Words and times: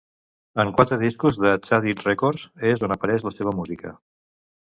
En 0.61 0.69
quatre 0.77 0.97
discos 1.01 1.37
de 1.43 1.51
Tzadik 1.67 2.01
Records 2.07 2.47
és 2.71 2.83
on 2.87 2.95
apareix 2.97 3.27
la 3.27 3.35
seva 3.35 3.57
música. 3.61 3.93